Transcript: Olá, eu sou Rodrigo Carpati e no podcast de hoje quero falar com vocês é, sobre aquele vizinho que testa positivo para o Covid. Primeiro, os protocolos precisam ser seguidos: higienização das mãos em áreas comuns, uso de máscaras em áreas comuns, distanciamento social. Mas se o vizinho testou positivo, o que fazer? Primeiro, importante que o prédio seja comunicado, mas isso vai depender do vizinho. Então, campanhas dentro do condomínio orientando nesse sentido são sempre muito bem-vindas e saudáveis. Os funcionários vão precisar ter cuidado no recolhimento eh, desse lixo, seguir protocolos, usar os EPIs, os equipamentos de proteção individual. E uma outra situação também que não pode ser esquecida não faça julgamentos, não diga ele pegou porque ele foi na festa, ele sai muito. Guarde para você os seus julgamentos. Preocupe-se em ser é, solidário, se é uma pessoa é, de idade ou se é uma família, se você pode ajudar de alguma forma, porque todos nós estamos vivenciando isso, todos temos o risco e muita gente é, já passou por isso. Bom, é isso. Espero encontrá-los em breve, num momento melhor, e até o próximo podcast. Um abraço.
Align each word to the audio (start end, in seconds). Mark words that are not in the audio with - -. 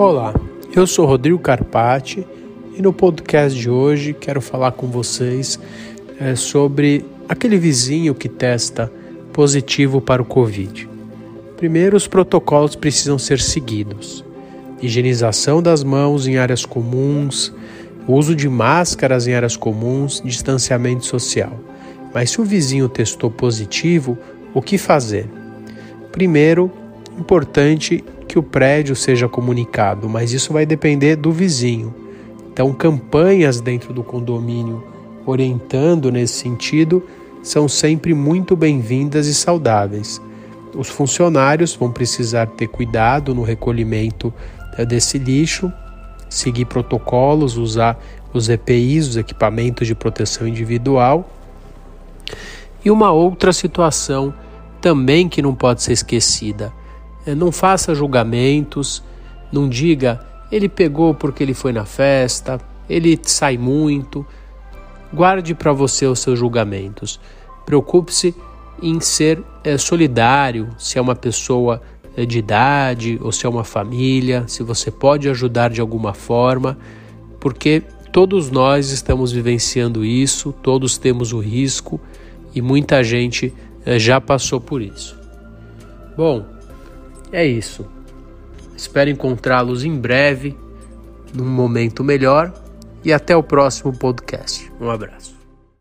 Olá, 0.00 0.32
eu 0.74 0.86
sou 0.86 1.04
Rodrigo 1.04 1.38
Carpati 1.38 2.26
e 2.74 2.80
no 2.80 2.90
podcast 2.90 3.56
de 3.60 3.68
hoje 3.68 4.14
quero 4.14 4.40
falar 4.40 4.72
com 4.72 4.86
vocês 4.86 5.60
é, 6.18 6.34
sobre 6.34 7.04
aquele 7.28 7.58
vizinho 7.58 8.14
que 8.14 8.26
testa 8.26 8.90
positivo 9.30 10.00
para 10.00 10.22
o 10.22 10.24
Covid. 10.24 10.88
Primeiro, 11.58 11.98
os 11.98 12.08
protocolos 12.08 12.74
precisam 12.74 13.18
ser 13.18 13.40
seguidos: 13.40 14.24
higienização 14.80 15.62
das 15.62 15.84
mãos 15.84 16.26
em 16.26 16.38
áreas 16.38 16.64
comuns, 16.64 17.52
uso 18.08 18.34
de 18.34 18.48
máscaras 18.48 19.26
em 19.26 19.34
áreas 19.34 19.54
comuns, 19.54 20.22
distanciamento 20.24 21.04
social. 21.04 21.60
Mas 22.14 22.30
se 22.30 22.40
o 22.40 22.44
vizinho 22.44 22.88
testou 22.88 23.30
positivo, 23.30 24.16
o 24.54 24.62
que 24.62 24.78
fazer? 24.78 25.28
Primeiro, 26.10 26.72
importante 27.18 28.04
que 28.30 28.38
o 28.38 28.42
prédio 28.42 28.94
seja 28.94 29.28
comunicado, 29.28 30.08
mas 30.08 30.32
isso 30.32 30.52
vai 30.52 30.64
depender 30.64 31.16
do 31.16 31.32
vizinho. 31.32 31.94
Então, 32.52 32.72
campanhas 32.72 33.60
dentro 33.60 33.92
do 33.92 34.02
condomínio 34.02 34.84
orientando 35.26 36.10
nesse 36.10 36.34
sentido 36.34 37.02
são 37.42 37.68
sempre 37.68 38.14
muito 38.14 38.54
bem-vindas 38.54 39.26
e 39.26 39.34
saudáveis. 39.34 40.20
Os 40.74 40.88
funcionários 40.88 41.74
vão 41.74 41.90
precisar 41.90 42.46
ter 42.46 42.68
cuidado 42.68 43.34
no 43.34 43.42
recolhimento 43.42 44.32
eh, 44.76 44.84
desse 44.84 45.18
lixo, 45.18 45.72
seguir 46.28 46.66
protocolos, 46.66 47.56
usar 47.56 47.98
os 48.32 48.48
EPIs, 48.48 49.08
os 49.08 49.16
equipamentos 49.16 49.86
de 49.86 49.94
proteção 49.94 50.46
individual. 50.46 51.28
E 52.84 52.90
uma 52.90 53.10
outra 53.10 53.52
situação 53.52 54.32
também 54.80 55.28
que 55.28 55.42
não 55.42 55.54
pode 55.54 55.82
ser 55.82 55.92
esquecida 55.92 56.72
não 57.34 57.52
faça 57.52 57.94
julgamentos, 57.94 59.02
não 59.52 59.68
diga 59.68 60.28
ele 60.50 60.68
pegou 60.68 61.14
porque 61.14 61.42
ele 61.42 61.54
foi 61.54 61.72
na 61.72 61.84
festa, 61.84 62.60
ele 62.88 63.18
sai 63.22 63.56
muito. 63.56 64.26
Guarde 65.12 65.54
para 65.54 65.72
você 65.72 66.06
os 66.06 66.20
seus 66.20 66.38
julgamentos. 66.38 67.20
Preocupe-se 67.64 68.34
em 68.82 69.00
ser 69.00 69.42
é, 69.62 69.76
solidário, 69.78 70.68
se 70.78 70.98
é 70.98 71.00
uma 71.00 71.14
pessoa 71.14 71.80
é, 72.16 72.24
de 72.24 72.38
idade 72.38 73.18
ou 73.22 73.30
se 73.30 73.46
é 73.46 73.48
uma 73.48 73.64
família, 73.64 74.44
se 74.48 74.62
você 74.62 74.90
pode 74.90 75.28
ajudar 75.28 75.70
de 75.70 75.80
alguma 75.80 76.14
forma, 76.14 76.76
porque 77.38 77.82
todos 78.12 78.50
nós 78.50 78.90
estamos 78.90 79.30
vivenciando 79.30 80.04
isso, 80.04 80.52
todos 80.62 80.98
temos 80.98 81.32
o 81.32 81.38
risco 81.38 82.00
e 82.54 82.60
muita 82.60 83.04
gente 83.04 83.52
é, 83.84 83.98
já 83.98 84.20
passou 84.20 84.60
por 84.60 84.82
isso. 84.82 85.16
Bom, 86.16 86.44
é 87.32 87.44
isso. 87.44 87.86
Espero 88.76 89.10
encontrá-los 89.10 89.84
em 89.84 89.96
breve, 89.96 90.56
num 91.34 91.48
momento 91.48 92.02
melhor, 92.02 92.52
e 93.04 93.12
até 93.12 93.36
o 93.36 93.42
próximo 93.42 93.92
podcast. 93.96 94.70
Um 94.80 94.90
abraço. 94.90 95.39